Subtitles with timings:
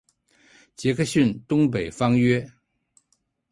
[0.75, 2.51] 杰克逊东北方约。